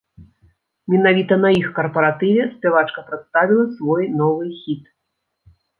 [0.93, 4.83] Менавіта на іх карпаратыве спявачка прадставіла свой новы хіт!